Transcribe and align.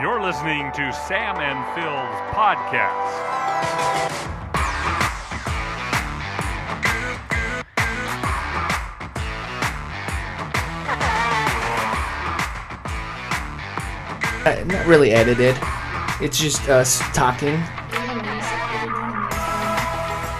You're 0.00 0.22
listening 0.22 0.72
to 0.72 0.92
Sam 0.94 1.36
and 1.36 1.62
Phil's 1.74 2.16
podcast. 2.32 3.20
Uh, 14.46 14.64
not 14.64 14.86
really 14.86 15.10
edited. 15.10 15.54
It's 16.22 16.40
just 16.40 16.66
us 16.70 17.00
talking. 17.12 17.56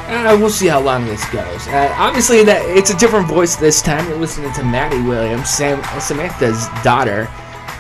Uh, 0.09 0.39
we'll 0.41 0.49
see 0.49 0.69
how 0.69 0.81
long 0.81 1.05
this 1.05 1.23
goes. 1.29 1.69
Uh, 1.69 1.95
obviously, 1.99 2.45
that 2.45 2.63
it's 2.65 2.89
a 2.89 2.97
different 2.97 3.29
voice 3.29 3.57
this 3.57 3.83
time. 3.83 4.09
We're 4.09 4.17
listening 4.17 4.55
to 4.55 4.65
Maddie 4.65 5.03
Williams, 5.03 5.51
Sam, 5.51 5.83
Samantha's 6.01 6.67
daughter, 6.83 7.29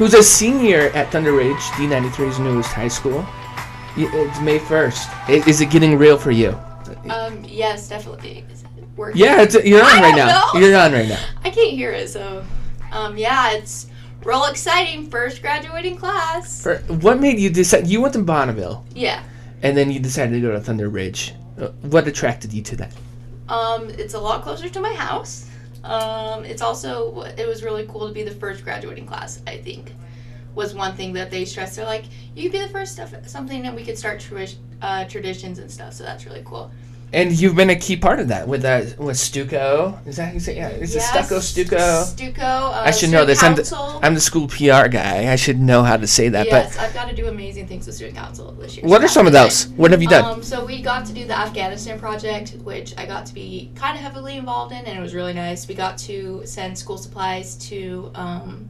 who's 0.00 0.14
a 0.14 0.22
senior 0.22 0.90
at 0.94 1.12
Thunder 1.12 1.32
Ridge, 1.34 1.58
D93's 1.76 2.38
newest 2.38 2.72
high 2.72 2.88
school. 2.88 3.22
It's 3.98 4.40
May 4.40 4.58
1st. 4.58 5.46
Is 5.46 5.60
it 5.60 5.66
getting 5.68 5.98
real 5.98 6.16
for 6.16 6.30
you? 6.30 6.58
Um, 7.10 7.44
yes, 7.46 7.86
definitely. 7.86 8.46
Working? 8.96 9.20
Yeah, 9.20 9.42
it's, 9.42 9.54
you're 9.62 9.84
on 9.84 10.00
right 10.00 10.16
don't 10.16 10.16
now. 10.16 10.50
know. 10.54 10.58
You're 10.60 10.78
on 10.78 10.92
right 10.92 11.06
now. 11.06 11.22
I 11.44 11.50
can't 11.50 11.72
hear 11.72 11.92
it, 11.92 12.08
so. 12.08 12.42
Um, 12.92 13.18
yeah, 13.18 13.52
it's 13.52 13.88
real 14.24 14.46
exciting. 14.46 15.10
First 15.10 15.42
graduating 15.42 15.96
class. 15.98 16.62
For, 16.62 16.78
what 17.04 17.20
made 17.20 17.38
you 17.38 17.50
decide? 17.50 17.86
You 17.86 18.00
went 18.00 18.14
to 18.14 18.22
Bonneville, 18.22 18.86
Yeah. 18.94 19.22
and 19.62 19.76
then 19.76 19.90
you 19.90 20.00
decided 20.00 20.32
to 20.32 20.40
go 20.40 20.50
to 20.52 20.60
Thunder 20.60 20.88
Ridge. 20.88 21.34
Uh, 21.60 21.68
What 21.82 22.08
attracted 22.08 22.54
you 22.54 22.62
to 22.62 22.76
that? 22.76 22.92
Um, 23.50 23.90
it's 23.90 24.14
a 24.14 24.18
lot 24.18 24.42
closer 24.44 24.70
to 24.70 24.80
my 24.80 24.94
house. 24.94 25.49
Um, 25.84 26.44
it's 26.44 26.62
also, 26.62 27.22
it 27.22 27.46
was 27.46 27.62
really 27.62 27.86
cool 27.86 28.06
to 28.06 28.12
be 28.12 28.22
the 28.22 28.30
first 28.30 28.64
graduating 28.64 29.06
class, 29.06 29.42
I 29.46 29.56
think. 29.56 29.94
Was 30.54 30.74
one 30.74 30.96
thing 30.96 31.12
that 31.14 31.30
they 31.30 31.44
stressed. 31.44 31.76
They're 31.76 31.84
like, 31.84 32.04
you 32.34 32.42
could 32.42 32.52
be 32.52 32.58
the 32.58 32.68
first 32.68 32.92
stuff, 32.92 33.14
something 33.28 33.62
that 33.62 33.74
we 33.74 33.84
could 33.84 33.96
start 33.96 34.18
tradi- 34.18 34.56
uh, 34.82 35.04
traditions 35.04 35.58
and 35.58 35.70
stuff. 35.70 35.92
So 35.94 36.02
that's 36.02 36.26
really 36.26 36.42
cool. 36.44 36.70
And 37.12 37.32
you've 37.32 37.56
been 37.56 37.70
a 37.70 37.76
key 37.76 37.96
part 37.96 38.20
of 38.20 38.28
that 38.28 38.46
with 38.46 38.64
uh, 38.64 38.82
with 38.96 39.16
Stucco. 39.16 39.98
Is 40.06 40.16
that 40.16 40.28
how 40.28 40.32
you 40.32 40.38
say? 40.38 40.56
Yeah, 40.56 40.68
is 40.68 40.94
it 40.94 40.98
Yes, 40.98 41.10
Stucco 41.10 41.40
Stucco? 41.40 42.04
Stucco. 42.04 42.42
Uh, 42.42 42.82
I 42.86 42.92
should 42.92 43.10
know 43.10 43.24
this. 43.24 43.42
I'm 43.42 43.56
the. 43.56 43.98
I'm 44.00 44.14
the 44.14 44.20
school 44.20 44.46
PR 44.46 44.86
guy. 44.86 45.32
I 45.32 45.34
should 45.34 45.58
know 45.58 45.82
how 45.82 45.96
to 45.96 46.06
say 46.06 46.28
that. 46.28 46.46
yes, 46.46 46.78
I've 46.78 46.94
got 46.94 47.08
to 47.08 47.14
do 47.14 47.26
amazing 47.26 47.66
things 47.66 47.86
with 47.86 47.96
student 47.96 48.16
council 48.16 48.52
this 48.52 48.76
year. 48.76 48.86
What 48.86 49.00
so 49.00 49.06
are 49.06 49.08
some 49.08 49.26
of 49.26 49.32
those? 49.32 49.66
What 49.70 49.90
have 49.90 50.00
you 50.00 50.08
done? 50.08 50.24
Um, 50.24 50.42
so 50.42 50.64
we 50.64 50.82
got 50.82 51.04
to 51.06 51.12
do 51.12 51.26
the 51.26 51.36
Afghanistan 51.36 51.98
project, 51.98 52.52
which 52.62 52.94
I 52.96 53.06
got 53.06 53.26
to 53.26 53.34
be 53.34 53.72
kind 53.74 53.96
of 53.96 54.02
heavily 54.04 54.36
involved 54.36 54.72
in, 54.72 54.84
and 54.84 54.96
it 54.96 55.02
was 55.02 55.12
really 55.12 55.34
nice. 55.34 55.66
We 55.66 55.74
got 55.74 55.98
to 55.98 56.42
send 56.46 56.78
school 56.78 56.96
supplies 56.96 57.56
to 57.70 58.12
um, 58.14 58.68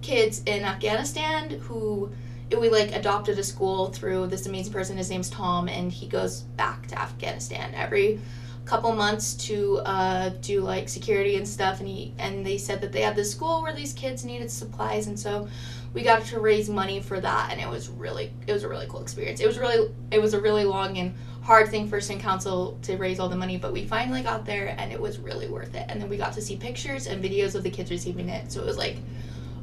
kids 0.00 0.42
in 0.46 0.62
Afghanistan 0.62 1.50
who 1.58 2.12
we 2.50 2.68
like 2.68 2.94
adopted 2.94 3.38
a 3.38 3.42
school 3.42 3.88
through 3.88 4.28
this 4.28 4.46
amazing 4.46 4.72
person. 4.72 4.96
His 4.96 5.10
name's 5.10 5.30
Tom, 5.30 5.68
and 5.68 5.90
he 5.90 6.06
goes 6.06 6.42
back 6.42 6.86
to 6.88 7.00
Afghanistan 7.00 7.74
every 7.74 8.20
couple 8.64 8.92
months 8.92 9.34
to 9.34 9.78
uh, 9.78 10.30
do 10.40 10.60
like 10.60 10.88
security 10.88 11.36
and 11.36 11.46
stuff. 11.46 11.80
And 11.80 11.88
he 11.88 12.12
and 12.18 12.44
they 12.44 12.58
said 12.58 12.80
that 12.82 12.92
they 12.92 13.02
had 13.02 13.16
this 13.16 13.30
school 13.30 13.62
where 13.62 13.72
these 13.72 13.92
kids 13.92 14.24
needed 14.24 14.50
supplies, 14.50 15.06
and 15.06 15.18
so 15.18 15.48
we 15.92 16.02
got 16.02 16.24
to 16.26 16.40
raise 16.40 16.68
money 16.68 17.00
for 17.00 17.20
that, 17.20 17.50
and 17.50 17.60
it 17.60 17.68
was 17.68 17.88
really 17.88 18.32
it 18.46 18.52
was 18.52 18.62
a 18.62 18.68
really 18.68 18.86
cool 18.86 19.02
experience. 19.02 19.40
It 19.40 19.46
was 19.46 19.58
really 19.58 19.90
it 20.10 20.20
was 20.20 20.34
a 20.34 20.40
really 20.40 20.64
long 20.64 20.98
and 20.98 21.14
hard 21.42 21.68
thing 21.68 21.88
for 21.88 22.00
student 22.00 22.24
council 22.24 22.76
to 22.82 22.96
raise 22.96 23.20
all 23.20 23.28
the 23.28 23.36
money, 23.36 23.56
but 23.56 23.72
we 23.72 23.86
finally 23.86 24.22
got 24.22 24.44
there, 24.44 24.74
and 24.78 24.92
it 24.92 25.00
was 25.00 25.18
really 25.18 25.48
worth 25.48 25.74
it. 25.74 25.86
And 25.88 26.00
then 26.00 26.08
we 26.08 26.16
got 26.16 26.32
to 26.34 26.42
see 26.42 26.56
pictures 26.56 27.06
and 27.06 27.22
videos 27.22 27.54
of 27.54 27.62
the 27.62 27.70
kids 27.70 27.90
receiving 27.90 28.28
it, 28.28 28.52
so 28.52 28.60
it 28.60 28.66
was 28.66 28.76
like 28.76 28.96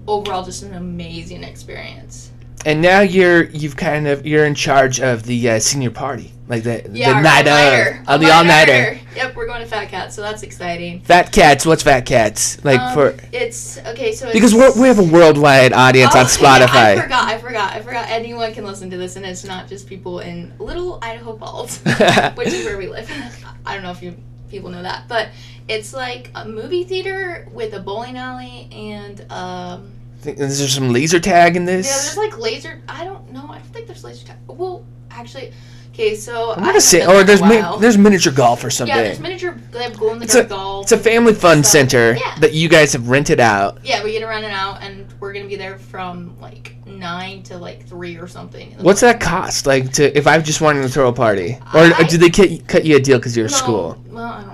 overall 0.07 0.43
just 0.43 0.63
an 0.63 0.73
amazing 0.73 1.43
experience. 1.43 2.31
And 2.65 2.81
now 2.81 3.01
you're 3.01 3.43
you've 3.45 3.75
kind 3.75 4.07
of 4.07 4.25
you're 4.25 4.45
in 4.45 4.55
charge 4.55 4.99
of 4.99 5.23
the 5.23 5.49
uh, 5.49 5.59
senior 5.59 5.91
party, 5.91 6.31
like 6.47 6.63
the 6.63 6.89
Yeah, 6.91 7.15
the 7.15 7.21
night 7.21 7.47
of, 7.47 8.07
uh, 8.07 8.17
the 8.17 8.31
all 8.31 8.43
nighter. 8.43 8.99
Yep, 9.15 9.35
we're 9.35 9.45
going 9.45 9.61
to 9.61 9.67
Fat 9.67 9.89
Cat, 9.89 10.13
so 10.13 10.21
that's 10.21 10.43
exciting. 10.43 11.01
Fat 11.01 11.31
cats. 11.31 11.65
What's 11.65 11.83
fat 11.83 12.05
cats? 12.05 12.63
Like 12.63 12.79
Um, 12.79 12.93
for 12.93 13.15
it's 13.31 13.77
okay, 13.79 14.13
so 14.13 14.27
it's, 14.27 14.33
because 14.33 14.55
we're, 14.55 14.73
we 14.79 14.87
have 14.87 14.99
a 14.99 15.03
worldwide 15.03 15.73
audience 15.73 16.15
on 16.15 16.25
Spotify. 16.25 16.95
yeah, 16.95 16.99
I 16.99 17.01
forgot, 17.01 17.27
I 17.27 17.37
forgot, 17.39 17.73
I 17.73 17.81
forgot. 17.81 18.09
Anyone 18.09 18.53
can 18.53 18.65
listen 18.65 18.89
to 18.89 18.97
this, 18.97 19.15
and 19.15 19.25
it's 19.25 19.43
not 19.43 19.67
just 19.67 19.87
people 19.87 20.19
in 20.19 20.53
little 20.57 20.99
Idaho 21.01 21.37
Falls, 21.37 21.77
which 22.35 22.47
is 22.47 22.65
where 22.65 22.77
we 22.77 22.87
live. 22.87 23.09
I 23.65 23.73
don't 23.73 23.83
know 23.83 23.91
if 23.91 24.01
you 24.01 24.15
people 24.49 24.69
know 24.69 24.83
that, 24.83 25.07
but 25.07 25.29
it's 25.67 25.93
like 25.93 26.29
a 26.35 26.45
movie 26.45 26.83
theater 26.83 27.47
with 27.51 27.73
a 27.73 27.79
bowling 27.79 28.17
alley 28.17 28.69
and 28.71 29.25
um. 29.31 29.91
Think- 30.23 30.39
Is 30.39 30.59
there 30.59 30.67
some 30.69 30.91
laser 30.93 31.19
tag 31.19 31.55
in 31.57 31.65
this? 31.65 31.85
Yeah, 31.87 31.93
there's 32.01 32.17
like 32.17 32.39
laser. 32.39 32.81
I 32.87 33.03
don't 33.03 33.31
know. 33.31 33.45
I 33.49 33.55
don't 33.59 33.65
think 33.73 33.87
there's 33.87 34.03
laser 34.03 34.25
tag. 34.25 34.37
Well, 34.47 34.85
actually, 35.11 35.51
okay. 35.93 36.15
So 36.15 36.53
I'm 36.53 36.63
gonna 36.63 36.79
say, 36.79 37.05
or 37.05 37.23
there's 37.25 37.41
mi- 37.41 37.61
there's 37.79 37.97
miniature 37.97 38.31
golf 38.31 38.63
or 38.63 38.69
something. 38.69 38.95
yeah, 38.95 39.03
there's 39.03 39.19
miniature. 39.19 39.57
They 39.71 39.83
have 39.83 39.97
glow 39.97 40.13
in 40.13 40.19
the 40.19 40.23
It's 40.25 40.35
a- 40.35 40.45
golf. 40.45 40.83
It's 40.85 40.93
a 40.93 40.97
family 40.97 41.33
fun 41.33 41.63
center 41.63 42.15
yeah. 42.17 42.35
that 42.39 42.53
you 42.53 42.69
guys 42.69 42.93
have 42.93 43.09
rented 43.09 43.39
out. 43.41 43.79
Yeah, 43.83 44.01
we 44.03 44.13
get 44.13 44.19
to 44.21 44.27
rent 44.27 44.45
it 44.45 44.51
out, 44.51 44.81
and 44.81 45.05
we're 45.19 45.33
gonna 45.33 45.47
be 45.47 45.57
there 45.57 45.77
from 45.77 46.35
like 46.39 46.75
nine 46.85 47.43
to 47.43 47.57
like 47.57 47.85
three 47.85 48.17
or 48.17 48.27
something. 48.27 48.71
What's 48.79 49.01
morning. 49.01 49.19
that 49.19 49.25
cost? 49.25 49.65
Like, 49.65 49.91
to 49.93 50.17
if 50.17 50.25
I 50.27 50.39
just 50.39 50.61
wanted 50.61 50.83
to 50.83 50.89
throw 50.89 51.09
a 51.09 51.13
party, 51.13 51.57
or, 51.73 51.79
I- 51.81 52.03
do 52.03 52.17
they 52.17 52.29
cut, 52.29 52.49
cut 52.67 52.85
you 52.85 52.95
a 52.95 52.99
deal 52.99 53.17
because 53.17 53.35
you're 53.35 53.47
a 53.47 53.49
No, 53.51 53.55
school? 53.57 53.97
Well, 54.07 54.23
I 54.23 54.37
don't 54.41 54.47
know. 54.47 54.52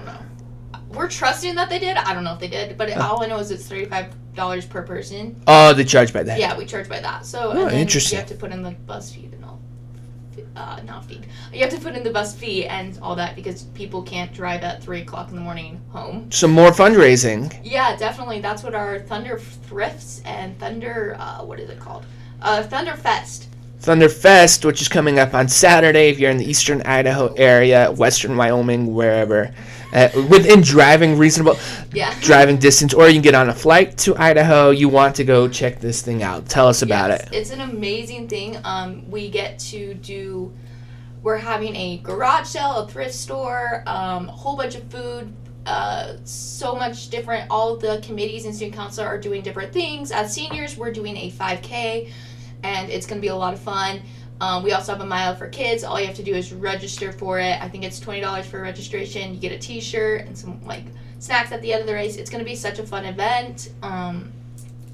We're 0.99 1.07
trusting 1.07 1.55
that 1.55 1.69
they 1.69 1.79
did. 1.79 1.95
I 1.95 2.13
don't 2.13 2.25
know 2.25 2.33
if 2.33 2.41
they 2.41 2.49
did, 2.49 2.77
but 2.77 2.91
all 2.97 3.23
I 3.23 3.27
know 3.27 3.39
is 3.39 3.51
it's 3.51 3.65
thirty 3.65 3.85
five 3.85 4.13
dollars 4.35 4.65
per 4.65 4.81
person. 4.83 5.41
Oh, 5.47 5.71
they 5.71 5.85
charge 5.85 6.11
by 6.11 6.23
that. 6.23 6.37
Yeah, 6.37 6.57
we 6.57 6.65
charge 6.65 6.89
by 6.89 6.99
that. 6.99 7.25
So 7.25 7.53
Oh, 7.55 7.69
interesting. 7.69 8.17
You 8.17 8.19
have 8.19 8.27
to 8.31 8.35
put 8.35 8.51
in 8.51 8.61
the 8.61 8.71
bus 8.71 9.13
fee 9.13 9.29
and 9.31 9.45
all. 9.45 9.61
Uh, 10.57 10.81
not 10.85 11.05
feed. 11.05 11.25
You 11.53 11.61
have 11.61 11.69
to 11.69 11.79
put 11.79 11.95
in 11.95 12.03
the 12.03 12.09
bus 12.11 12.35
fee 12.35 12.65
and 12.65 12.99
all 13.01 13.15
that 13.15 13.37
because 13.37 13.63
people 13.63 14.03
can't 14.03 14.33
drive 14.33 14.61
at 14.63 14.83
three 14.83 14.99
o'clock 14.99 15.29
in 15.29 15.35
the 15.35 15.41
morning 15.41 15.81
home. 15.87 16.29
Some 16.33 16.51
more 16.51 16.71
fundraising. 16.71 17.57
Yeah, 17.63 17.95
definitely. 17.95 18.41
That's 18.41 18.61
what 18.61 18.75
our 18.75 18.99
Thunder 18.99 19.39
Thrifts 19.69 20.21
and 20.25 20.59
Thunder. 20.59 21.15
Uh, 21.17 21.45
what 21.45 21.61
is 21.61 21.69
it 21.69 21.79
called? 21.79 22.05
Uh, 22.41 22.61
Thunder 22.63 22.97
Fest. 22.97 23.47
Thunderfest, 23.81 24.65
which 24.65 24.81
is 24.81 24.89
coming 24.89 25.19
up 25.19 25.33
on 25.33 25.47
Saturday 25.47 26.09
if 26.09 26.19
you're 26.19 26.29
in 26.29 26.37
the 26.37 26.43
eastern 26.43 26.81
Idaho 26.81 27.33
area, 27.35 27.89
western 27.93 28.35
Wyoming, 28.35 28.93
wherever, 28.93 29.53
uh, 29.93 30.09
within 30.29 30.61
driving 30.61 31.17
reasonable 31.17 31.57
Yeah. 31.93 32.13
driving 32.21 32.57
distance, 32.57 32.93
or 32.93 33.07
you 33.07 33.13
can 33.13 33.21
get 33.21 33.35
on 33.35 33.49
a 33.49 33.53
flight 33.53 33.97
to 33.99 34.15
Idaho. 34.17 34.69
You 34.69 34.89
want 34.89 35.15
to 35.15 35.23
go 35.23 35.47
check 35.47 35.79
this 35.79 36.01
thing 36.01 36.23
out? 36.23 36.47
Tell 36.47 36.67
us 36.67 36.81
about 36.81 37.09
Yes, 37.09 37.21
it. 37.23 37.29
It's 37.33 37.51
an 37.51 37.61
amazing 37.61 38.27
thing. 38.27 38.57
Um, 38.63 39.09
we 39.09 39.29
get 39.29 39.59
to 39.59 39.93
do. 39.95 40.51
We're 41.23 41.37
having 41.37 41.75
a 41.75 41.97
garage 41.97 42.47
sale, 42.47 42.75
a 42.77 42.87
thrift 42.87 43.13
store, 43.13 43.83
um, 43.87 44.29
a 44.29 44.31
whole 44.31 44.55
bunch 44.55 44.75
of 44.75 44.83
food. 44.91 45.33
Uh, 45.65 46.13
so 46.23 46.73
much 46.75 47.09
different. 47.09 47.45
All 47.49 47.75
the 47.75 48.01
committees 48.03 48.45
and 48.45 48.55
student 48.55 48.75
council 48.75 49.03
are 49.03 49.17
doing 49.17 49.41
different 49.41 49.73
things. 49.73 50.11
As 50.11 50.33
seniors, 50.33 50.77
we're 50.77 50.91
doing 50.93 51.17
a 51.17 51.29
5K, 51.31 52.09
and 52.63 52.89
it's 52.89 53.05
going 53.05 53.19
to 53.19 53.21
be 53.21 53.27
a 53.27 53.35
lot 53.35 53.53
of 53.53 53.59
fun. 53.59 54.01
Um, 54.41 54.63
we 54.63 54.71
also 54.71 54.93
have 54.93 55.01
a 55.01 55.05
mile 55.05 55.35
for 55.35 55.49
kids. 55.49 55.83
All 55.83 55.99
you 55.99 56.07
have 56.07 56.15
to 56.15 56.23
do 56.23 56.33
is 56.33 56.53
register 56.53 57.11
for 57.11 57.39
it. 57.39 57.61
I 57.61 57.67
think 57.67 57.83
it's 57.83 57.99
twenty 57.99 58.21
dollars 58.21 58.45
for 58.45 58.61
registration. 58.61 59.33
You 59.33 59.39
get 59.39 59.51
a 59.51 59.59
T-shirt 59.59 60.25
and 60.25 60.37
some 60.37 60.63
like 60.65 60.85
snacks 61.19 61.51
at 61.51 61.61
the 61.61 61.73
end 61.73 61.81
of 61.81 61.87
the 61.87 61.93
race. 61.93 62.15
It's 62.15 62.29
to 62.29 62.45
be 62.45 62.55
such 62.55 62.79
a 62.79 62.85
fun 62.85 63.05
event. 63.05 63.71
Um, 63.83 64.31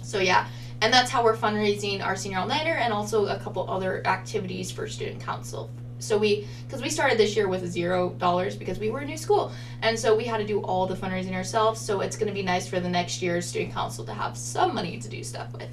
so 0.01 0.19
yeah, 0.19 0.47
and 0.81 0.91
that's 0.91 1.11
how 1.11 1.23
we're 1.23 1.37
fundraising 1.37 2.03
our 2.03 2.15
senior 2.15 2.39
all 2.39 2.47
nighter 2.47 2.73
and 2.73 2.91
also 2.91 3.27
a 3.27 3.37
couple 3.37 3.69
other 3.69 4.05
activities 4.07 4.71
for 4.71 4.87
student 4.87 5.21
council. 5.21 5.69
So 5.99 6.17
we, 6.17 6.45
because 6.67 6.81
we 6.81 6.89
started 6.89 7.17
this 7.17 7.35
year 7.35 7.47
with 7.47 7.65
zero 7.65 8.09
dollars 8.09 8.55
because 8.55 8.79
we 8.79 8.91
were 8.91 8.99
a 8.99 9.05
new 9.05 9.17
school, 9.17 9.51
and 9.81 9.97
so 9.97 10.15
we 10.15 10.25
had 10.25 10.37
to 10.37 10.45
do 10.45 10.59
all 10.61 10.85
the 10.85 10.95
fundraising 10.95 11.33
ourselves. 11.33 11.79
So 11.79 12.01
it's 12.01 12.17
to 12.27 12.33
be 12.33 12.43
nice 12.43 12.67
for 12.67 12.79
the 12.79 12.89
next 12.89 13.21
year's 13.21 13.45
student 13.45 13.73
council 13.73 14.03
to 14.05 14.13
have 14.13 14.37
some 14.37 14.75
money 14.75 14.97
to 14.99 15.07
do 15.07 15.23
stuff 15.23 15.53
with. 15.53 15.69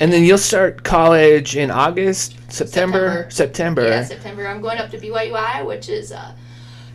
And 0.00 0.10
then 0.10 0.24
you'll 0.24 0.38
start 0.38 0.82
college 0.82 1.56
in 1.56 1.70
August, 1.70 2.34
September, 2.50 3.26
September. 3.28 3.86
Yeah, 3.86 4.02
September. 4.02 4.46
I'm 4.46 4.62
going 4.62 4.78
up 4.78 4.90
to 4.92 4.98
BYUI, 4.98 5.66
which 5.66 5.90
is 5.90 6.10
a 6.10 6.34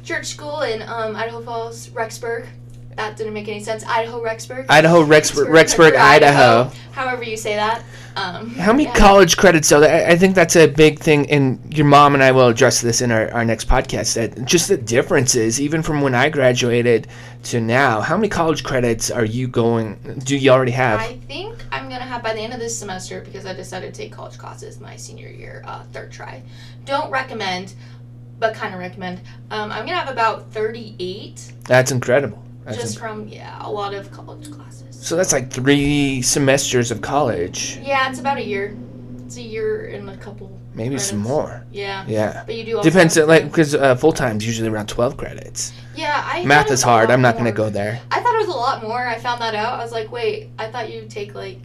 church 0.04 0.25
school 0.25 0.62
in 0.62 0.81
um, 0.81 1.16
Idaho 1.16 1.42
Falls, 1.42 1.90
Rexburg. 1.90 2.48
That 2.96 3.18
didn't 3.18 3.34
make 3.34 3.48
any 3.50 3.62
sense. 3.62 3.84
Idaho 3.86 4.24
Rexburg. 4.24 4.68
Idaho, 4.70 5.04
Rexburg, 5.04 5.48
Rexburg, 5.48 5.96
Idaho. 5.96 6.72
However 6.94 7.24
you 7.24 7.36
say 7.36 7.56
that. 7.56 7.84
Um, 8.16 8.52
How 8.56 8.72
many 8.72 8.86
yeah. 8.86 8.94
college 8.94 9.36
credits? 9.36 9.68
So 9.68 9.84
I 9.84 10.12
I 10.12 10.16
think 10.16 10.36
that's 10.36 10.56
a 10.56 10.68
big 10.68 11.00
thing, 11.00 11.30
and 11.30 11.60
your 11.76 11.86
mom 11.86 12.14
and 12.14 12.24
I 12.24 12.32
will 12.32 12.48
address 12.48 12.80
this 12.80 13.02
in 13.02 13.12
our, 13.12 13.30
our 13.34 13.44
next 13.44 13.68
podcast. 13.68 14.14
That 14.14 14.46
just 14.46 14.70
the 14.70 14.78
differences, 14.78 15.60
even 15.60 15.84
from 15.84 16.00
when 16.00 16.16
I 16.16 16.30
graduated 16.30 17.08
to 17.44 17.60
now. 17.60 18.00
How 18.00 18.16
many 18.16 18.30
college 18.30 18.64
credits 18.64 19.12
are 19.12 19.26
you 19.26 19.50
going? 19.50 20.22
Do 20.24 20.38
you 20.38 20.50
already 20.52 20.72
have? 20.72 21.02
I 21.02 21.18
think 21.28 21.66
I'm 21.74 21.90
gonna 21.90 22.06
have 22.06 22.24
by 22.24 22.34
the 22.34 22.40
end 22.40 22.54
of 22.54 22.60
this 22.60 22.78
semester 22.78 23.20
because 23.20 23.46
I 23.46 23.52
decided 23.52 23.94
to 23.94 24.02
take 24.02 24.14
college 24.14 24.38
classes 24.38 24.80
my 24.80 24.96
senior 24.96 25.28
year, 25.28 25.64
uh, 25.68 25.84
third 25.92 26.14
try. 26.14 26.42
Don't 26.86 27.12
recommend, 27.12 27.74
but 28.40 28.54
kind 28.54 28.74
of 28.74 28.80
recommend. 28.80 29.20
Um, 29.52 29.74
I'm 29.74 29.86
gonna 29.86 29.98
have 29.98 30.10
about 30.10 30.54
38 30.54 31.52
That's 31.66 31.92
incredible. 31.92 32.45
That's 32.66 32.78
just 32.78 33.00
from 33.00 33.28
yeah 33.28 33.58
a 33.62 33.72
lot 33.72 33.94
of 33.94 34.12
college 34.12 34.52
classes. 34.52 34.98
so 35.08 35.16
that's 35.16 35.32
like 35.32 35.52
three 35.52 36.22
semesters 36.22 36.92
of 36.92 37.02
college. 37.02 37.78
Yeah, 37.82 38.10
it's 38.10 38.20
about 38.20 38.38
a 38.38 38.44
year. 38.44 38.76
it's 39.26 39.38
a 39.38 39.42
year 39.42 39.86
and 39.88 40.10
a 40.10 40.18
couple. 40.18 40.60
Maybe 40.74 40.98
some 40.98 41.20
more. 41.20 41.66
Yeah. 41.72 42.04
Yeah. 42.06 42.44
But 42.46 42.56
you 42.56 42.66
do 42.66 42.82
Depends, 42.84 43.16
like, 43.16 43.46
because 43.46 43.74
uh, 43.76 43.96
full 43.96 44.12
time's 44.12 44.46
usually 44.46 44.68
around 44.68 44.88
12 44.90 45.16
credits. 45.16 45.72
Yeah, 45.96 46.22
I 46.26 46.44
Math 46.44 46.70
is 46.70 46.84
hard. 46.84 47.10
I'm 47.10 47.22
not 47.22 47.36
going 47.36 47.46
to 47.46 47.54
go 47.54 47.70
there. 47.70 48.02
I 48.12 48.20
thought 48.22 48.36
it 48.36 48.46
was 48.46 48.54
a 48.54 48.58
lot 48.58 48.84
more. 48.84 49.08
I 49.08 49.18
found 49.18 49.40
that 49.42 49.56
out. 49.56 49.80
I 49.80 49.84
was 49.84 49.94
like, 49.94 50.12
wait, 50.12 50.50
I 50.60 50.70
thought 50.70 50.92
you 50.92 51.06
take 51.08 51.34
like 51.34 51.62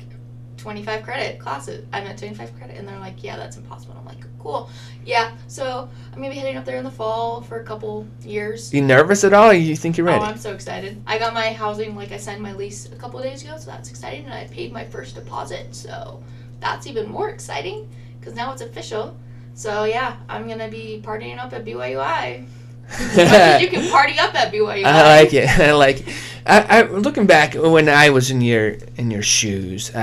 25 0.60 1.02
credit 1.02 1.38
classes. 1.40 1.86
I 1.92 2.00
meant 2.02 2.18
25 2.18 2.56
credit, 2.56 2.76
and 2.76 2.86
they're 2.86 2.98
like, 2.98 3.22
yeah, 3.24 3.36
that's 3.36 3.56
impossible. 3.56 3.94
I'm 3.98 4.04
like, 4.04 4.18
cool. 4.38 4.68
Yeah, 5.04 5.32
so 5.48 5.88
I'm 6.12 6.16
gonna 6.20 6.30
be 6.30 6.38
heading 6.38 6.56
up 6.56 6.64
there 6.64 6.76
in 6.76 6.84
the 6.84 6.90
fall 6.90 7.40
for 7.42 7.60
a 7.60 7.64
couple 7.64 8.06
years. 8.22 8.72
You 8.72 8.82
nervous 8.82 9.24
at 9.24 9.32
all? 9.32 9.50
Or 9.50 9.54
you 9.54 9.74
think 9.76 9.96
you're 9.96 10.08
Oh, 10.08 10.12
ready? 10.12 10.24
I'm 10.24 10.36
so 10.38 10.52
excited. 10.52 11.02
I 11.06 11.18
got 11.18 11.34
my 11.34 11.52
housing, 11.52 11.96
like 11.96 12.12
I 12.12 12.16
signed 12.18 12.42
my 12.42 12.52
lease 12.52 12.86
a 12.86 12.96
couple 12.96 13.20
days 13.22 13.42
ago, 13.42 13.56
so 13.58 13.70
that's 13.70 13.90
exciting. 13.90 14.24
And 14.26 14.34
I 14.34 14.46
paid 14.48 14.72
my 14.72 14.84
first 14.84 15.14
deposit, 15.14 15.74
so 15.74 16.22
that's 16.60 16.86
even 16.86 17.08
more 17.08 17.30
exciting 17.30 17.88
because 18.18 18.34
now 18.34 18.52
it's 18.52 18.62
official. 18.62 19.16
So 19.54 19.84
yeah, 19.84 20.16
I'm 20.28 20.46
gonna 20.46 20.68
be 20.68 21.02
partying 21.04 21.38
up 21.38 21.52
at 21.52 21.64
BYUI. 21.64 22.46
As 22.92 23.00
much 23.16 23.18
as 23.28 23.62
you 23.62 23.68
can 23.68 23.90
party 23.90 24.18
up 24.18 24.34
at 24.34 24.52
BYUI. 24.52 24.84
I 24.84 25.20
like 25.20 25.32
it. 25.32 25.48
I 25.58 25.72
like. 25.72 26.06
It. 26.06 26.14
I, 26.46 26.60
I 26.80 26.82
looking 26.82 27.26
back 27.26 27.54
when 27.54 27.88
I 27.88 28.10
was 28.10 28.30
in 28.30 28.40
your 28.40 28.76
in 28.96 29.10
your 29.10 29.22
shoes, 29.22 29.94
uh, 29.94 29.98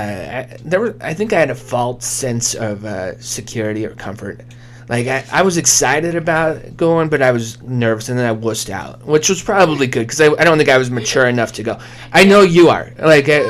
I, 0.52 0.56
there 0.64 0.80
were 0.80 0.96
I 1.00 1.14
think 1.14 1.32
I 1.32 1.40
had 1.40 1.50
a 1.50 1.54
false 1.54 2.06
sense 2.06 2.54
of 2.54 2.84
uh, 2.84 3.18
security 3.20 3.84
or 3.84 3.90
comfort. 3.94 4.40
Like 4.88 5.06
I, 5.06 5.24
I 5.30 5.42
was 5.42 5.58
excited 5.58 6.14
about 6.14 6.76
going, 6.76 7.08
but 7.10 7.20
I 7.20 7.30
was 7.32 7.60
nervous, 7.62 8.08
and 8.08 8.18
then 8.18 8.24
I 8.24 8.34
wussed 8.38 8.70
out, 8.70 9.04
which 9.04 9.28
was 9.28 9.42
probably 9.42 9.86
good 9.86 10.06
because 10.06 10.20
I, 10.20 10.28
I 10.28 10.44
don't 10.44 10.56
think 10.56 10.70
I 10.70 10.78
was 10.78 10.90
mature 10.90 11.26
enough 11.26 11.52
to 11.54 11.62
go. 11.62 11.78
I 12.12 12.24
know 12.24 12.40
you 12.40 12.68
are. 12.70 12.90
Like, 12.98 13.28
I, 13.28 13.40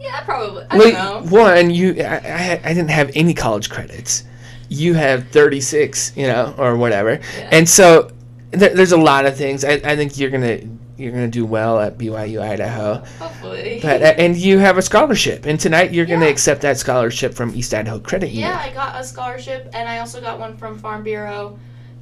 yeah, 0.00 0.20
probably. 0.24 0.64
I 0.70 0.76
like 0.76 0.94
don't 0.94 1.30
know. 1.30 1.40
one, 1.40 1.70
you 1.70 1.94
I, 2.02 2.16
I 2.16 2.60
I 2.64 2.74
didn't 2.74 2.90
have 2.90 3.10
any 3.14 3.32
college 3.34 3.70
credits. 3.70 4.24
You 4.68 4.94
have 4.94 5.28
thirty 5.28 5.60
six, 5.60 6.12
you 6.16 6.26
know, 6.26 6.52
or 6.58 6.76
whatever, 6.76 7.20
Yeah. 7.38 7.48
and 7.52 7.68
so 7.68 8.10
there, 8.50 8.74
there's 8.74 8.92
a 8.92 8.96
lot 8.96 9.24
of 9.26 9.36
things. 9.36 9.64
I, 9.64 9.74
I 9.84 9.94
think 9.94 10.18
you're 10.18 10.30
gonna 10.30 10.58
you're 10.96 11.12
gonna 11.12 11.28
do 11.28 11.44
well 11.44 11.78
at 11.78 11.98
BYU 11.98 12.40
Idaho, 12.40 12.94
Hopefully. 13.18 13.80
but 13.82 14.02
uh, 14.02 14.14
and 14.18 14.36
you 14.36 14.58
have 14.58 14.78
a 14.78 14.82
scholarship, 14.82 15.46
and 15.46 15.58
tonight 15.60 15.92
you're 15.92 16.06
gonna 16.06 16.26
accept 16.26 16.62
that 16.62 16.78
scholarship 16.78 17.34
from 17.34 17.54
East 17.54 17.74
Idaho 17.74 17.98
Credit 17.98 18.30
Union. 18.30 18.50
Yeah, 18.50 18.58
I 18.58 18.72
got 18.72 19.00
a 19.00 19.04
scholarship, 19.04 19.68
and 19.74 19.88
I 19.88 19.98
also 19.98 20.20
got 20.20 20.38
one 20.38 20.56
from 20.56 20.78
Farm 20.78 21.02
Bureau, 21.02 21.58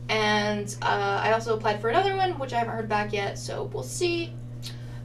and 0.08 0.76
uh, 0.82 1.20
I 1.23 1.32
also 1.32 1.56
applied 1.56 1.81
for 1.81 1.88
another 1.91 2.17
one, 2.17 2.38
which 2.38 2.52
I 2.52 2.58
haven't 2.58 2.75
heard 2.75 2.88
back 2.88 3.12
yet. 3.12 3.38
So 3.38 3.64
we'll 3.73 3.82
see. 3.82 4.32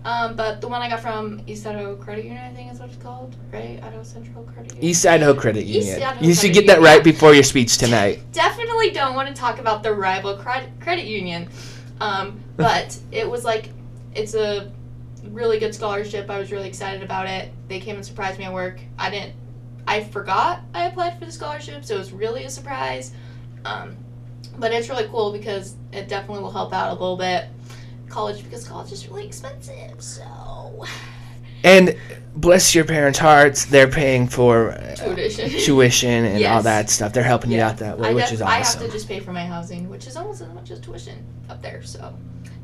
Um, 0.05 0.35
but 0.35 0.61
the 0.61 0.67
one 0.67 0.81
I 0.81 0.89
got 0.89 1.01
from 1.01 1.41
East 1.45 1.67
Idaho 1.67 1.95
Credit 1.95 2.23
Union, 2.23 2.41
I 2.41 2.53
think 2.53 2.71
is 2.71 2.79
what 2.79 2.89
it's 2.89 2.97
called, 2.97 3.35
right? 3.51 3.83
Idaho 3.83 4.01
Central 4.03 4.43
Credit 4.43 4.71
Union. 4.71 4.89
East 4.89 5.05
Idaho 5.05 5.33
Credit 5.33 5.65
Union. 5.65 6.01
Idaho 6.01 6.25
you 6.25 6.33
should 6.33 6.41
Credit 6.41 6.53
get 6.53 6.67
that 6.67 6.77
Union, 6.77 6.93
right 6.93 7.03
before 7.03 7.33
your 7.33 7.43
speech 7.43 7.77
tonight. 7.77 8.21
Definitely 8.31 8.91
don't 8.91 9.13
want 9.13 9.27
to 9.27 9.33
talk 9.33 9.59
about 9.59 9.83
the 9.83 9.93
rival 9.93 10.37
credit 10.37 10.69
credit 10.79 11.05
union, 11.05 11.49
um, 11.99 12.39
but 12.55 12.97
it 13.11 13.29
was 13.29 13.43
like 13.43 13.71
it's 14.15 14.33
a 14.33 14.71
really 15.23 15.59
good 15.59 15.75
scholarship. 15.75 16.29
I 16.29 16.39
was 16.39 16.51
really 16.51 16.67
excited 16.67 17.03
about 17.03 17.27
it. 17.27 17.51
They 17.67 17.79
came 17.79 17.95
and 17.95 18.05
surprised 18.05 18.39
me 18.39 18.45
at 18.45 18.53
work. 18.53 18.79
I 18.97 19.09
didn't. 19.09 19.33
I 19.87 20.03
forgot 20.03 20.61
I 20.73 20.85
applied 20.85 21.17
for 21.17 21.25
the 21.25 21.31
scholarship, 21.31 21.83
so 21.83 21.95
it 21.95 21.99
was 21.99 22.11
really 22.11 22.43
a 22.43 22.49
surprise. 22.49 23.11
Um, 23.65 23.97
but 24.57 24.71
it's 24.71 24.89
really 24.89 25.07
cool 25.07 25.31
because 25.31 25.75
it 25.91 26.07
definitely 26.07 26.43
will 26.43 26.51
help 26.51 26.73
out 26.73 26.89
a 26.89 26.93
little 26.93 27.17
bit. 27.17 27.45
College 28.07 28.43
because 28.43 28.67
college 28.67 28.91
is 28.91 29.07
really 29.07 29.25
expensive, 29.25 30.01
so 30.01 30.85
And 31.63 31.97
bless 32.35 32.73
your 32.73 32.85
parents' 32.85 33.19
hearts, 33.19 33.65
they're 33.65 33.87
paying 33.87 34.27
for 34.27 34.71
uh, 34.71 34.95
tuition. 34.95 35.49
tuition 35.59 36.25
and 36.25 36.45
all 36.45 36.63
that 36.63 36.89
stuff. 36.89 37.13
They're 37.13 37.23
helping 37.23 37.51
you 37.51 37.61
out 37.61 37.77
that 37.77 37.99
way, 37.99 38.09
I, 38.09 38.13
which 38.13 38.25
def- 38.25 38.33
is 38.33 38.41
awesome. 38.41 38.53
I 38.53 38.57
have 38.57 38.79
to 38.79 38.89
just 38.89 39.07
pay 39.07 39.19
for 39.19 39.33
my 39.33 39.45
housing, 39.45 39.89
which 39.89 40.07
is 40.07 40.15
almost 40.15 40.41
as 40.41 40.49
much 40.53 40.71
as 40.71 40.79
tuition 40.79 41.23
up 41.49 41.61
there, 41.61 41.83
so 41.83 42.13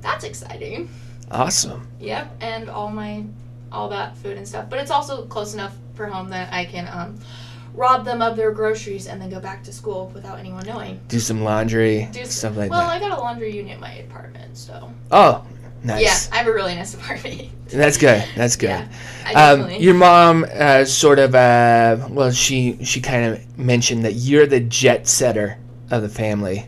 that's 0.01 0.23
exciting. 0.23 0.89
Awesome. 1.31 1.87
Yep, 1.99 2.37
and 2.41 2.69
all 2.69 2.89
my 2.89 3.23
all 3.71 3.89
that 3.89 4.15
food 4.17 4.37
and 4.37 4.47
stuff. 4.47 4.69
But 4.69 4.79
it's 4.79 4.91
also 4.91 5.25
close 5.25 5.53
enough 5.53 5.75
for 5.95 6.05
home 6.07 6.29
that 6.29 6.53
I 6.53 6.65
can 6.65 6.87
um, 6.91 7.19
rob 7.73 8.05
them 8.05 8.21
of 8.21 8.35
their 8.37 8.51
groceries 8.51 9.07
and 9.07 9.21
then 9.21 9.29
go 9.29 9.39
back 9.39 9.63
to 9.63 9.73
school 9.73 10.11
without 10.13 10.39
anyone 10.39 10.65
knowing. 10.65 10.99
Do 11.07 11.19
some 11.19 11.43
laundry, 11.43 12.07
Do 12.11 12.25
stuff 12.25 12.55
like 12.55 12.71
well, 12.71 12.81
that. 12.81 12.87
Well, 12.87 12.95
I 12.95 12.99
got 12.99 13.17
a 13.17 13.21
laundry 13.21 13.55
unit 13.55 13.73
in 13.75 13.79
my 13.79 13.93
apartment, 13.95 14.57
so 14.57 14.91
Oh, 15.11 15.45
nice. 15.83 16.01
yeah, 16.01 16.35
I 16.35 16.37
have 16.39 16.47
a 16.47 16.53
really 16.53 16.75
nice 16.75 16.93
apartment. 16.93 17.49
That's 17.69 17.97
good. 17.97 18.23
That's 18.35 18.55
good. 18.55 18.87
Yeah, 19.29 19.51
um, 19.51 19.71
your 19.71 19.95
mom 19.95 20.45
uh, 20.53 20.85
sort 20.85 21.19
of 21.19 21.33
uh, 21.35 22.07
well, 22.09 22.31
she 22.31 22.83
she 22.83 23.01
kind 23.01 23.25
of 23.33 23.57
mentioned 23.57 24.05
that 24.05 24.13
you're 24.13 24.45
the 24.47 24.59
jet 24.59 25.07
setter 25.07 25.57
of 25.89 26.01
the 26.01 26.09
family. 26.09 26.67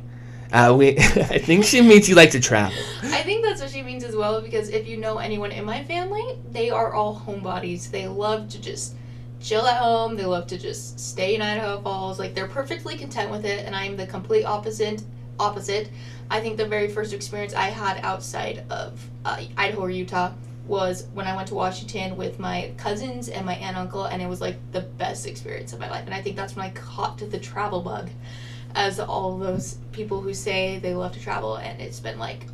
Uh, 0.52 0.76
we 0.78 0.98
I 0.98 1.40
think 1.40 1.66
she 1.66 1.82
means 1.82 2.08
you 2.08 2.16
like 2.16 2.32
to 2.32 2.40
travel. 2.40 2.78
I 3.04 3.22
think 3.24 3.46
that's 3.46 3.62
what 3.62 3.70
she 3.70 3.82
means 3.82 4.04
as 4.04 4.16
well 4.16 4.42
because 4.42 4.70
if 4.70 4.88
you 4.88 4.98
know 4.98 5.18
anyone 5.18 5.52
in 5.52 5.66
my 5.66 5.84
family, 5.84 6.38
they 6.52 6.70
are 6.70 6.94
all 6.94 7.20
homebodies. 7.20 7.92
They 7.92 8.08
love 8.08 8.50
to 8.50 8.62
just 8.62 8.96
chill 9.42 9.66
at 9.66 9.78
home. 9.78 10.16
They 10.16 10.26
love 10.26 10.48
to 10.48 10.58
just 10.58 11.00
stay 11.00 11.36
in 11.36 11.42
Idaho 11.42 11.82
Falls. 11.82 12.20
Like 12.20 12.34
they're 12.34 12.48
perfectly 12.48 12.98
content 12.98 13.32
with 13.32 13.46
it, 13.46 13.66
and 13.66 13.76
I'm 13.76 13.98
the 13.98 14.08
complete 14.08 14.46
opposite. 14.46 15.04
Opposite. 15.40 15.90
I 16.30 16.42
think 16.42 16.58
the 16.58 16.66
very 16.66 16.90
first 16.90 17.14
experience 17.14 17.54
I 17.54 17.68
had 17.68 18.04
outside 18.04 18.66
of 18.70 19.00
uh, 19.24 19.42
Idaho 19.56 19.82
or 19.82 19.90
Utah 19.90 20.34
was 20.68 21.08
when 21.14 21.26
I 21.26 21.36
went 21.36 21.48
to 21.50 21.56
Washington 21.56 22.18
with 22.18 22.40
my 22.40 22.72
cousins 22.78 23.30
and 23.30 23.46
my 23.46 23.54
aunt 23.54 23.70
and 23.70 23.78
uncle, 23.78 24.06
and 24.06 24.22
it 24.22 24.28
was 24.28 24.42
like 24.42 24.58
the 24.72 24.82
best 24.82 25.26
experience 25.26 25.74
of 25.74 25.80
my 25.80 25.90
life. 25.90 26.06
And 26.06 26.14
I 26.14 26.22
think 26.22 26.36
that's 26.36 26.56
when 26.56 26.66
I 26.66 26.72
caught 26.72 27.18
the 27.20 27.40
travel 27.40 27.82
bug, 27.82 28.10
as 28.78 29.00
all 29.00 29.38
those 29.40 29.80
people 29.92 30.22
who 30.22 30.34
say 30.34 30.78
they 30.78 30.94
love 30.94 31.12
to 31.14 31.20
travel, 31.20 31.56
and 31.58 31.82
it's 31.82 32.00
been 32.00 32.20
like 32.20 32.46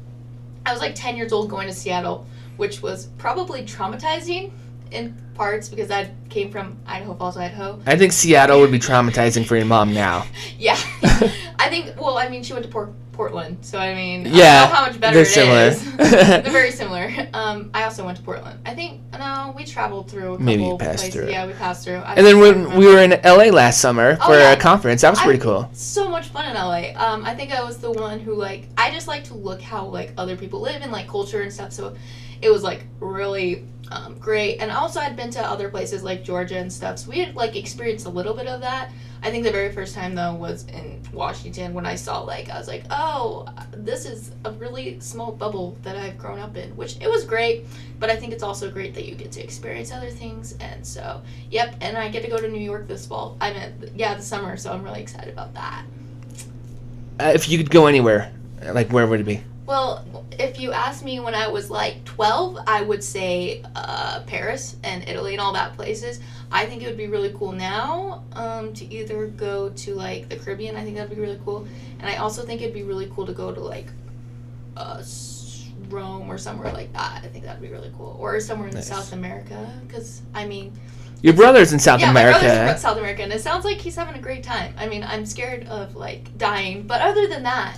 I 0.65 0.71
was 0.71 0.81
like 0.81 0.95
10 0.95 1.17
years 1.17 1.33
old 1.33 1.49
going 1.49 1.67
to 1.67 1.73
Seattle, 1.73 2.25
which 2.55 2.81
was 2.81 3.07
probably 3.17 3.63
traumatizing 3.63 4.51
in 4.91 5.21
parts 5.33 5.67
because 5.67 5.91
I 5.91 6.09
came 6.29 6.49
from 6.49 6.77
Idaho 6.85 7.15
Falls, 7.15 7.35
Idaho. 7.35 7.81
I 7.85 7.97
think 7.97 8.13
Seattle 8.13 8.61
would 8.61 8.71
be 8.71 8.79
traumatizing 8.89 9.45
for 9.45 9.57
your 9.57 9.65
mom 9.65 9.93
now. 9.93 10.25
Yeah. 10.57 10.77
I 11.59 11.67
think, 11.69 11.99
well, 11.99 12.17
I 12.17 12.29
mean, 12.29 12.43
she 12.43 12.53
went 12.53 12.63
to 12.65 12.71
Port- 12.71 12.93
Portland, 13.13 13.57
so 13.62 13.77
I 13.77 13.94
mean, 13.95 14.27
I 14.27 14.30
Yeah, 14.31 14.62
don't 14.62 14.69
know 14.69 14.75
how 14.75 14.86
much 14.88 15.00
better 15.00 15.13
they're 15.13 15.24
it 15.24 15.27
similar. 15.27 15.68
is. 15.68 15.95
they're 15.98 16.42
very 16.51 16.71
similar. 16.71 17.12
Um, 17.34 17.70
I 17.74 17.84
also 17.84 18.03
went 18.03 18.17
to 18.17 18.24
Portland. 18.24 18.60
I 18.65 18.74
think, 18.74 19.01
no, 19.17 19.53
we 19.55 19.63
traveled 19.63 20.10
through 20.10 20.36
a 20.36 20.39
Maybe 20.39 20.63
you 20.63 20.77
passed 20.77 21.03
places. 21.03 21.13
through. 21.13 21.29
Yeah, 21.29 21.46
we 21.46 21.53
passed 21.53 21.86
through. 21.86 21.98
I 21.98 22.15
And 22.15 22.25
then 22.25 22.39
when 22.39 22.75
we 22.75 22.88
were 22.88 23.00
in 23.01 23.12
LA 23.24 23.46
last 23.55 23.79
summer 23.79 24.17
Oh, 24.22 24.25
for 24.25 24.34
yeah. 24.38 24.51
a 24.53 24.60
conference, 24.60 25.01
that 25.01 25.12
was 25.12 25.20
pretty 25.22 25.39
I- 25.39 25.43
cool. 25.43 25.70
so 25.74 26.10
much 26.10 26.27
fun 26.29 26.46
in 26.46 26.55
LA. 26.55 26.93
Um, 26.96 27.24
I 27.25 27.34
think 27.36 27.51
I 27.53 27.63
was 27.63 27.77
the 27.77 27.91
one 27.91 28.20
who 28.20 28.34
like 28.36 28.67
I 28.77 28.91
just 28.91 29.08
like 29.08 29.24
to 29.25 29.36
look 29.36 29.62
how 29.62 29.86
like 29.86 30.12
other 30.17 30.36
people 30.36 30.60
live 30.60 30.82
and 30.82 30.91
like 30.91 31.08
culture 31.08 31.41
and 31.41 31.53
stuff. 31.53 31.72
So 31.72 31.96
it 32.41 32.50
was 32.51 32.63
like 32.63 32.84
really 33.00 33.65
um, 33.91 34.17
great. 34.17 34.58
And 34.58 34.72
also 34.72 35.00
I'd 35.00 35.15
been 35.15 35.29
to 35.32 35.39
other 35.41 35.70
places 35.70 36.03
like 36.03 36.24
Georgia 36.24 36.58
and 36.58 36.74
stuff. 36.74 36.98
So 37.00 37.12
we 37.12 37.20
had 37.20 37.36
like 37.36 37.55
experienced 37.55 38.05
a 38.08 38.10
little 38.10 38.34
bit 38.34 38.48
of 38.48 38.62
that. 38.62 38.91
I 39.24 39.32
think 39.32 39.46
the 39.46 39.51
very 39.51 39.72
first 39.72 39.96
time 39.96 40.15
though 40.15 40.36
was 40.36 40.65
in 40.68 41.01
Washington 41.13 41.74
when 41.74 41.86
I 41.86 41.96
saw 41.96 42.20
like 42.20 42.50
I 42.50 42.58
was 42.58 42.68
like, 42.68 42.84
oh, 42.92 43.48
this 43.72 44.06
is 44.06 44.32
a 44.44 44.51
really 44.51 45.00
small 45.00 45.32
bubble 45.32 45.77
that 45.84 45.96
I've 45.96 46.18
grown 46.18 46.39
up 46.39 46.58
in, 46.58 46.75
which 46.75 46.98
it 47.00 47.10
was 47.10 47.24
great. 47.24 47.65
But 48.00 48.10
I 48.10 48.18
think 48.18 48.34
it's 48.34 48.44
also 48.44 48.70
great 48.70 48.94
that 48.96 49.06
you 49.06 49.15
get 49.15 49.32
to 49.32 49.42
experience 49.42 49.94
other 49.94 50.10
things. 50.10 50.56
And 50.60 50.86
so, 50.86 51.22
yep. 51.50 51.74
And 51.80 51.98
I 51.98 52.10
get 52.10 52.22
to 52.24 52.30
go 52.30 52.38
to 52.38 52.50
New 52.50 52.60
York 52.60 52.86
this 52.86 53.06
fall. 53.06 53.38
I 53.39 53.53
mean, 53.53 53.92
yeah, 53.96 54.13
the 54.13 54.22
summer. 54.22 54.58
So 54.58 54.74
I'm 54.74 54.84
really 54.84 55.01
excited 55.01 55.32
about 55.32 55.53
that. 55.53 55.86
Uh, 57.22 57.32
if 57.34 57.48
you 57.48 57.58
could 57.58 57.70
go 57.70 57.88
anywhere, 57.88 58.30
like 58.74 58.92
where 58.92 59.08
would 59.08 59.22
it 59.22 59.25
be? 59.25 59.42
Well, 59.65 60.03
if 60.38 60.60
you 60.60 60.74
asked 60.74 61.05
me 61.05 61.20
when 61.22 61.34
I 61.36 61.48
was 61.48 61.70
like 61.70 62.03
12, 62.03 62.60
I 62.67 62.82
would 62.82 63.03
say 63.03 63.63
uh, 63.75 64.22
Paris 64.27 64.75
and 64.84 65.08
Italy 65.08 65.34
and 65.34 65.41
all 65.41 65.53
that 65.53 65.74
places. 65.75 66.20
I 66.51 66.65
think 66.65 66.84
it 66.84 66.88
would 66.88 66.98
be 66.98 67.08
really 67.08 67.32
cool 67.38 67.53
now 67.53 68.24
um, 68.34 68.74
to 68.74 68.86
either 68.93 69.27
go 69.27 69.70
to 69.70 69.96
like 69.96 70.27
the 70.29 70.36
Caribbean. 70.36 70.75
I 70.75 70.84
think 70.84 70.98
that'd 70.98 71.15
be 71.15 71.22
really 71.22 71.39
cool. 71.46 71.65
And 72.00 72.10
I 72.10 72.17
also 72.17 72.43
think 72.46 72.62
it'd 72.62 72.74
be 72.74 72.84
really 72.84 73.10
cool 73.15 73.25
to 73.25 73.32
go 73.34 73.53
to 73.53 73.60
like 73.62 73.88
uh, 74.75 75.01
Rome 75.89 76.29
or 76.29 76.38
somewhere 76.38 76.72
like 76.74 76.91
that. 76.93 77.22
I 77.24 77.27
think 77.27 77.46
that'd 77.46 77.62
be 77.62 77.70
really 77.70 77.91
cool. 77.98 78.17
Or 78.20 78.39
somewhere 78.41 78.67
in 78.67 78.75
Nice. 78.75 78.88
South 78.88 79.13
America. 79.13 79.72
Because, 79.88 80.22
I 80.34 80.46
mean, 80.46 80.74
Your 81.22 81.34
brother's 81.34 81.72
in 81.72 81.79
South 81.79 82.01
yeah, 82.01 82.12
my 82.12 82.24
brother's 82.24 82.43
America. 82.51 82.74
from 82.74 82.82
South 82.82 82.98
America, 82.98 83.24
and 83.24 83.32
it 83.32 83.41
sounds 83.41 83.63
like 83.63 83.77
he's 83.77 83.96
having 83.96 84.15
a 84.15 84.22
great 84.22 84.43
time. 84.43 84.74
I 84.77 84.88
mean, 84.88 85.03
I'm 85.03 85.25
scared 85.25 85.67
of 85.67 85.96
like 85.96 86.38
dying, 86.38 86.86
but 86.86 87.00
other 87.01 87.27
than 87.27 87.43
that, 87.43 87.77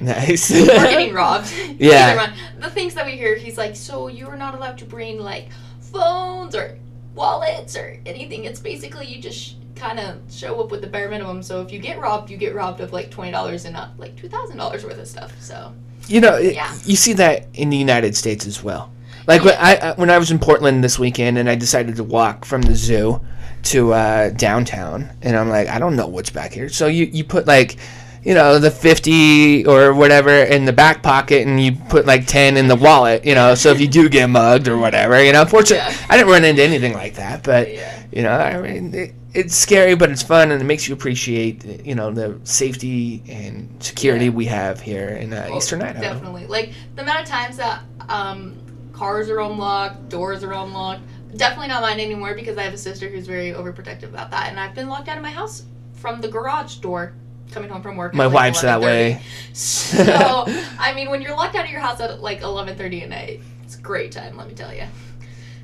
Nice. 0.04 0.50
or 0.50 0.64
getting 0.66 1.12
robbed. 1.22 1.52
Yeah. 1.78 2.34
The 2.58 2.70
things 2.70 2.94
that 2.94 3.04
we 3.06 3.12
hear, 3.12 3.36
he's 3.36 3.58
like, 3.58 3.76
so 3.76 4.08
you're 4.08 4.36
not 4.36 4.54
allowed 4.54 4.78
to 4.78 4.84
bring 4.84 5.18
like 5.18 5.48
phones 5.80 6.54
or 6.54 6.78
wallets 7.14 7.76
or 7.76 7.98
anything. 8.06 8.44
It's 8.44 8.60
basically 8.60 9.06
you 9.06 9.20
just 9.20 9.38
sh- 9.38 9.52
kind 9.74 9.98
of 10.00 10.20
show 10.30 10.60
up 10.60 10.70
with 10.70 10.80
the 10.80 10.86
bare 10.86 11.08
minimum. 11.10 11.42
So 11.42 11.60
if 11.62 11.72
you 11.72 11.78
get 11.78 11.98
robbed, 11.98 12.30
you 12.30 12.36
get 12.36 12.54
robbed 12.54 12.80
of 12.80 12.92
like 12.92 13.10
twenty 13.10 13.30
dollars 13.32 13.64
and 13.64 13.74
not 13.74 13.98
like 13.98 14.16
two 14.16 14.28
thousand 14.28 14.56
dollars 14.56 14.84
worth 14.84 14.98
of 14.98 15.06
stuff. 15.08 15.32
So 15.40 15.72
You 16.06 16.20
know, 16.20 16.36
it- 16.36 16.54
Yeah. 16.54 16.72
you 16.84 16.96
see 16.96 17.12
that 17.14 17.48
in 17.54 17.70
the 17.70 17.76
United 17.76 18.16
States 18.16 18.46
as 18.46 18.62
well. 18.62 18.90
Like 19.26 19.44
when 19.44 19.54
I 19.58 19.76
I- 19.76 19.94
when 19.94 20.10
I 20.10 20.18
was 20.18 20.30
in 20.30 20.38
Portland 20.38 20.82
this 20.82 20.98
weekend 20.98 21.36
and 21.38 21.48
I 21.48 21.54
decided 21.56 21.96
to 21.96 22.04
walk 22.04 22.44
from 22.44 22.62
the 22.62 22.74
zoo 22.74 23.20
to 23.64 23.92
uh, 23.92 24.30
downtown, 24.30 25.10
and 25.20 25.36
I'm 25.36 25.50
like, 25.50 25.68
I 25.68 25.78
don't 25.78 25.94
know 25.94 26.06
what's 26.06 26.30
back 26.30 26.52
here. 26.52 26.68
So 26.70 26.86
you 26.86 27.04
you 27.12 27.24
put 27.24 27.46
like. 27.46 27.76
You 28.22 28.34
know 28.34 28.58
the 28.58 28.70
fifty 28.70 29.64
or 29.64 29.94
whatever 29.94 30.30
in 30.30 30.66
the 30.66 30.72
back 30.74 31.02
pocket, 31.02 31.46
and 31.46 31.58
you 31.62 31.72
put 31.88 32.04
like 32.04 32.26
ten 32.26 32.56
in 32.58 32.68
the 32.68 32.76
wallet. 32.76 33.24
You 33.24 33.34
know, 33.34 33.54
so 33.54 33.70
if 33.70 33.80
you 33.80 33.88
do 33.88 34.08
get 34.10 34.28
mugged 34.28 34.68
or 34.68 34.76
whatever, 34.76 35.22
you 35.24 35.32
know. 35.32 35.44
Fortunately, 35.46 35.86
Yeah. 35.90 36.06
I 36.10 36.16
didn't 36.18 36.30
run 36.30 36.44
into 36.44 36.62
anything 36.62 36.92
like 36.92 37.14
that, 37.14 37.42
but 37.42 37.72
Yeah. 37.72 38.02
you 38.12 38.22
know, 38.22 38.32
I 38.32 38.60
mean, 38.60 38.94
it, 38.94 39.14
it's 39.32 39.54
scary, 39.54 39.94
but 39.94 40.10
it's 40.10 40.22
fun, 40.22 40.50
and 40.50 40.60
it 40.60 40.64
makes 40.64 40.86
you 40.86 40.92
appreciate, 40.94 41.86
you 41.86 41.94
know, 41.94 42.10
the 42.10 42.38
safety 42.44 43.22
and 43.28 43.74
security 43.82 44.26
Yeah. 44.26 44.30
we 44.32 44.44
have 44.46 44.80
here 44.80 45.08
in 45.08 45.32
uh, 45.32 45.48
Oh, 45.50 45.56
Eastern 45.56 45.80
Idaho. 45.80 46.02
Definitely. 46.02 46.46
Like 46.46 46.72
the 46.96 47.02
amount 47.02 47.20
of 47.22 47.26
times 47.26 47.56
that 47.56 47.80
um, 48.10 48.54
cars 48.92 49.30
are 49.30 49.40
unlocked, 49.40 50.10
doors 50.10 50.44
are 50.44 50.52
unlocked. 50.52 51.02
Definitely 51.36 51.68
not 51.68 51.80
mine 51.80 52.00
anymore 52.00 52.34
because 52.34 52.58
I 52.58 52.64
have 52.64 52.74
a 52.74 52.78
sister 52.78 53.08
who's 53.08 53.26
very 53.26 53.52
overprotective 53.52 54.10
about 54.10 54.30
that, 54.32 54.50
and 54.50 54.60
I've 54.60 54.74
been 54.74 54.88
locked 54.88 55.08
out 55.08 55.16
of 55.16 55.22
my 55.22 55.30
house 55.30 55.62
from 55.94 56.20
the 56.20 56.28
garage 56.28 56.74
door 56.76 57.14
coming 57.50 57.68
home 57.70 57.82
from 57.82 57.96
work. 57.96 58.14
My 58.14 58.26
like, 58.26 58.34
wife's 58.34 58.62
that 58.62 58.80
way. 58.80 59.20
So 59.52 60.44
I 60.78 60.92
mean, 60.94 61.10
when 61.10 61.20
you're 61.22 61.34
locked 61.36 61.56
out 61.56 61.64
of 61.64 61.70
your 61.70 61.80
house 61.80 62.00
at 62.00 62.20
like 62.20 62.40
11:30 62.40 63.02
at 63.02 63.08
night, 63.08 63.40
it's 63.64 63.76
a 63.76 63.80
great 63.80 64.12
time. 64.12 64.36
Let 64.36 64.48
me 64.48 64.54
tell 64.54 64.72
you. 64.72 64.84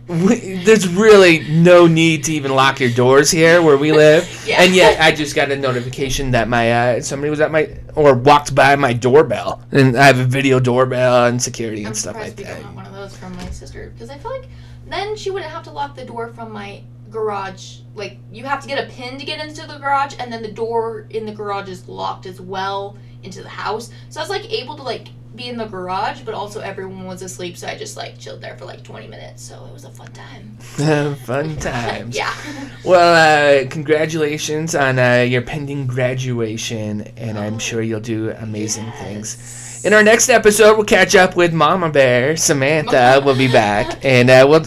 We, 0.09 0.63
there's 0.65 0.87
really 0.87 1.41
no 1.49 1.89
need 1.89 2.23
to 2.25 2.33
even 2.33 2.55
lock 2.55 2.79
your 2.79 2.91
doors 2.91 3.29
here 3.29 3.61
where 3.61 3.77
we 3.77 3.91
live, 3.91 4.23
Yeah. 4.47 4.63
and 4.63 4.73
yet 4.73 5.01
I 5.01 5.11
just 5.11 5.35
got 5.35 5.51
a 5.51 5.57
notification 5.57 6.31
that 6.31 6.49
my 6.49 6.71
uh, 6.99 7.01
somebody 7.01 7.29
was 7.31 7.41
at 7.41 7.51
my 7.51 7.77
or 7.97 8.15
walked 8.15 8.55
by 8.55 8.77
my 8.77 8.93
doorbell, 8.93 9.63
and 9.73 9.97
I 9.97 10.07
have 10.07 10.21
a 10.21 10.25
video 10.25 10.61
doorbell 10.61 11.27
and 11.27 11.43
security 11.43 11.81
and 11.81 11.89
I'm 11.89 11.95
stuff 11.95 12.15
like 12.15 12.37
that. 12.37 12.45
don't 12.47 12.63
have 12.63 12.75
one 12.77 12.87
of 12.87 12.93
those 12.95 13.17
from 13.17 13.35
my 13.35 13.51
sister 13.51 13.91
because 13.95 14.09
I 14.11 14.19
feel 14.19 14.31
like 14.31 14.49
then 14.87 15.17
she 15.17 15.31
wouldn't 15.31 15.51
have 15.51 15.65
to 15.65 15.73
lock 15.73 15.97
the 15.97 16.05
door 16.05 16.29
from 16.29 16.53
my 16.53 16.83
garage. 17.17 17.79
Like 17.95 18.19
you 18.31 18.45
have 18.45 18.61
to 18.63 18.69
get 18.69 18.79
a 18.85 18.91
pin 18.93 19.19
to 19.19 19.25
get 19.25 19.45
into 19.45 19.67
the 19.67 19.79
garage, 19.79 20.15
and 20.19 20.31
then 20.33 20.43
the 20.43 20.53
door 20.53 21.07
in 21.11 21.25
the 21.25 21.33
garage 21.33 21.69
is 21.69 21.89
locked 21.89 22.27
as 22.27 22.41
well 22.41 22.99
into 23.23 23.43
the 23.43 23.49
house. 23.49 23.91
So 24.11 24.21
I 24.21 24.23
was 24.23 24.31
like 24.31 24.51
able 24.53 24.77
to 24.77 24.83
like 24.83 25.09
be 25.35 25.49
in 25.49 25.57
the 25.57 25.67
garage, 25.67 26.21
but 26.23 26.35
also 26.35 26.61
everyone 26.61 27.05
was 27.05 27.23
asleep, 27.23 27.57
so 27.57 27.67
I 27.67 27.77
just 27.77 27.97
like 27.97 28.19
chilled 28.19 28.41
there 28.41 28.57
for 28.57 28.65
like 28.65 28.83
20 28.83 29.07
minutes. 29.07 29.43
So 29.43 29.65
it 29.67 29.73
was 29.73 29.85
a 29.85 29.91
fun 29.91 30.13
time. 30.13 30.57
Fun 31.27 31.57
times. 31.57 32.17
yeah. 32.17 32.35
Well, 32.85 33.65
uh, 33.65 33.69
congratulations 33.69 34.75
on 34.75 34.99
uh, 34.99 35.27
your 35.29 35.43
pending 35.43 35.87
graduation, 35.89 37.03
and 37.17 37.37
I'm 37.39 37.59
sure 37.59 37.83
you'll 37.83 38.01
do 38.01 38.31
amazing 38.31 38.91
things. 38.93 39.83
In 39.85 39.93
our 39.93 40.03
next 40.05 40.29
episode, 40.29 40.77
we'll 40.77 40.87
catch 40.87 41.15
up 41.17 41.37
with 41.37 41.53
Mama 41.53 41.91
Bear. 41.91 42.37
Samantha 42.37 43.21
will 43.25 43.37
be 43.37 43.51
back, 43.51 44.05
and 44.05 44.31
uh, 44.31 44.47
we'll, 44.49 44.65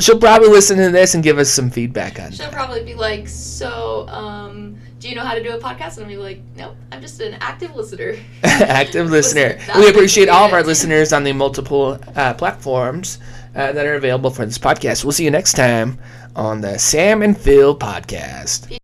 she'll 0.00 0.18
probably 0.18 0.48
listen 0.48 0.76
to 0.78 0.90
this 0.90 1.14
and 1.14 1.22
give 1.22 1.38
us 1.38 1.50
some 1.50 1.70
feedback 1.70 2.18
on 2.20 2.26
it. 2.28 2.34
She'll 2.34 2.46
it. 2.46 2.52
probably 2.52 2.84
be 2.84 2.94
like, 2.94 3.28
"So, 3.28 4.06
um, 4.08 4.76
do 4.98 5.08
you 5.08 5.14
know 5.14 5.22
how 5.22 5.34
to 5.34 5.42
do 5.42 5.50
a 5.54 5.58
podcast?" 5.58 5.96
And 5.96 6.04
I'll 6.04 6.10
be 6.10 6.16
like, 6.16 6.40
"Nope, 6.56 6.76
I'm 6.92 7.00
just 7.00 7.20
an 7.20 7.36
active 7.40 7.74
listener." 7.76 8.16
Active 8.42 9.10
listener. 9.10 9.56
Listen, 9.58 9.80
We 9.80 9.88
appreciate 9.88 10.28
all 10.28 10.46
of 10.46 10.52
our 10.52 10.62
listeners 10.62 11.12
on 11.12 11.24
the 11.24 11.32
multiple 11.32 11.98
uh, 12.14 12.34
platforms 12.34 13.18
uh, 13.54 13.72
that 13.72 13.86
are 13.86 13.94
available 13.94 14.30
for 14.30 14.44
this 14.46 14.58
podcast. 14.58 15.04
We'll 15.04 15.12
see 15.12 15.24
you 15.24 15.30
next 15.30 15.54
time 15.54 15.98
on 16.34 16.60
the 16.60 16.78
Sam 16.78 17.22
and 17.22 17.36
Phil 17.36 17.76
podcast. 17.78 18.78